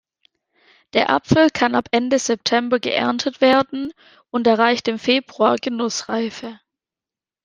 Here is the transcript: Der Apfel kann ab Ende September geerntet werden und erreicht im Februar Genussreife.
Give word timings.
Der 0.93 1.11
Apfel 1.11 1.51
kann 1.51 1.75
ab 1.75 1.87
Ende 1.91 2.17
September 2.17 2.79
geerntet 2.79 3.39
werden 3.39 3.93
und 4.31 4.47
erreicht 4.47 4.87
im 4.87 4.97
Februar 4.97 5.57
Genussreife. 5.57 6.59